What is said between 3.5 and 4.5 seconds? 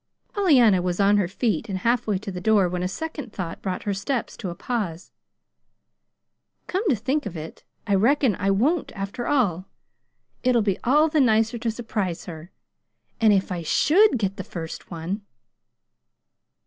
brought her steps to